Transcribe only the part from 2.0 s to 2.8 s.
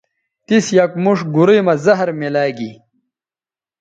میلاگی